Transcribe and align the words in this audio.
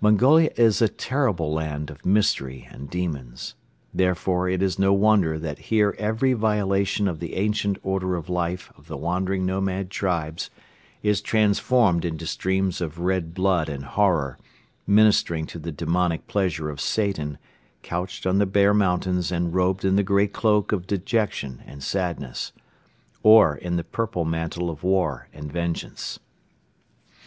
Mongolia 0.00 0.48
is 0.56 0.80
a 0.80 0.88
terrible 0.88 1.52
land 1.52 1.90
of 1.90 2.06
mystery 2.06 2.66
and 2.70 2.88
demons. 2.88 3.54
Therefore 3.92 4.48
it 4.48 4.62
is 4.62 4.78
no 4.78 4.94
wonder 4.94 5.38
that 5.38 5.58
here 5.68 5.94
every 5.98 6.32
violation 6.32 7.06
of 7.06 7.20
the 7.20 7.34
ancient 7.34 7.76
order 7.82 8.14
of 8.16 8.30
life 8.30 8.72
of 8.78 8.86
the 8.88 8.96
wandering 8.96 9.44
nomad 9.44 9.90
tribes 9.90 10.48
is 11.02 11.20
transformed 11.20 12.06
into 12.06 12.26
streams 12.26 12.80
of 12.80 13.00
red 13.00 13.34
blood 13.34 13.68
and 13.68 13.84
horror, 13.84 14.38
ministering 14.86 15.44
to 15.44 15.58
the 15.58 15.72
demonic 15.72 16.26
pleasure 16.26 16.70
of 16.70 16.80
Satan 16.80 17.36
couched 17.82 18.24
on 18.26 18.38
the 18.38 18.46
bare 18.46 18.72
mountains 18.72 19.30
and 19.30 19.52
robed 19.52 19.84
in 19.84 19.96
the 19.96 20.02
grey 20.02 20.26
cloak 20.26 20.72
of 20.72 20.86
dejection 20.86 21.62
and 21.66 21.82
sadness, 21.82 22.52
or 23.22 23.54
in 23.56 23.76
the 23.76 23.84
purple 23.84 24.24
mantle 24.24 24.70
of 24.70 24.82
war 24.82 25.28
and 25.34 25.52
vengeance. 25.52 26.18